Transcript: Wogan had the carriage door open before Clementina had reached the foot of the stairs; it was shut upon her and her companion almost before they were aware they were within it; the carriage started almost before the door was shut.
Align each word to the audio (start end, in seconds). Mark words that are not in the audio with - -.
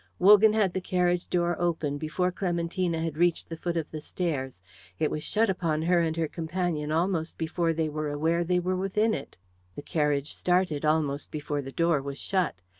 Wogan 0.17 0.53
had 0.53 0.73
the 0.73 0.81
carriage 0.81 1.29
door 1.29 1.55
open 1.61 1.99
before 1.99 2.31
Clementina 2.31 3.03
had 3.03 3.19
reached 3.19 3.49
the 3.49 3.55
foot 3.55 3.77
of 3.77 3.91
the 3.91 4.01
stairs; 4.01 4.59
it 4.97 5.11
was 5.11 5.21
shut 5.21 5.47
upon 5.47 5.83
her 5.83 5.99
and 5.99 6.17
her 6.17 6.27
companion 6.27 6.91
almost 6.91 7.37
before 7.37 7.71
they 7.71 7.87
were 7.87 8.09
aware 8.09 8.43
they 8.43 8.59
were 8.59 8.75
within 8.75 9.13
it; 9.13 9.37
the 9.75 9.83
carriage 9.83 10.33
started 10.33 10.83
almost 10.85 11.29
before 11.29 11.61
the 11.61 11.71
door 11.71 12.01
was 12.01 12.17
shut. 12.17 12.55